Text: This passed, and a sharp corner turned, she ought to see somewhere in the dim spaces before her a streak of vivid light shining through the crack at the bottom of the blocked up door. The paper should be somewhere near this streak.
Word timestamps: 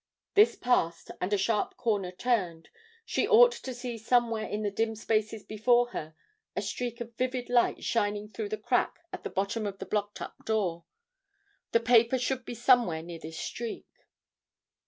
This 0.33 0.55
passed, 0.55 1.11
and 1.21 1.31
a 1.31 1.37
sharp 1.37 1.77
corner 1.77 2.09
turned, 2.11 2.69
she 3.05 3.27
ought 3.27 3.51
to 3.51 3.71
see 3.71 3.99
somewhere 3.99 4.47
in 4.47 4.63
the 4.63 4.71
dim 4.71 4.95
spaces 4.95 5.43
before 5.43 5.89
her 5.91 6.15
a 6.55 6.61
streak 6.63 7.01
of 7.01 7.15
vivid 7.17 7.49
light 7.51 7.83
shining 7.83 8.27
through 8.27 8.49
the 8.49 8.57
crack 8.57 8.95
at 9.13 9.23
the 9.23 9.29
bottom 9.29 9.67
of 9.67 9.77
the 9.77 9.85
blocked 9.85 10.19
up 10.19 10.43
door. 10.43 10.85
The 11.71 11.81
paper 11.81 12.17
should 12.17 12.45
be 12.45 12.55
somewhere 12.55 13.03
near 13.03 13.19
this 13.19 13.37
streak. 13.37 13.85